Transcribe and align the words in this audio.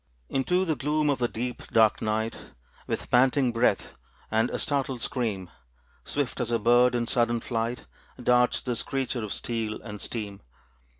Into 0.29 0.65
the 0.65 0.75
gloom 0.75 1.11
of 1.11 1.19
the 1.19 1.27
deep, 1.27 1.61
dark 1.67 2.01
night, 2.01 2.35
With 2.87 3.11
panting 3.11 3.51
breath 3.51 3.93
and 4.31 4.49
a 4.49 4.57
startled 4.57 5.03
scream; 5.03 5.51
Swift 6.05 6.39
as 6.39 6.49
a 6.49 6.57
bird 6.57 6.95
in 6.95 7.05
sudden 7.05 7.39
flight 7.39 7.85
Darts 8.19 8.61
this 8.63 8.81
creature 8.81 9.23
of 9.23 9.31
steel 9.31 9.79
and 9.83 10.01
steam. 10.01 10.41